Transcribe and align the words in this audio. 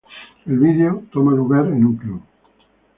El 0.47 0.57
video 0.57 1.03
toma 1.11 1.31
lugar 1.31 1.67
en 1.67 1.85
un 1.85 1.95
club. 1.95 2.21